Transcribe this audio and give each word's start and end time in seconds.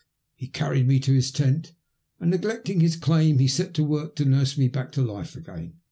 He 0.33 0.47
carried 0.47 0.87
me 0.87 0.99
to 0.99 1.13
his 1.13 1.29
tent, 1.29 1.73
and, 2.19 2.31
neglecting 2.31 2.79
his 2.79 2.95
claim, 2.95 3.47
set 3.47 3.75
to 3.75 3.83
work 3.83 4.15
to 4.15 4.25
nurse 4.25 4.57
me 4.57 4.67
back 4.67 4.91
to 4.93 5.03
life 5.03 5.35
again. 5.35 5.73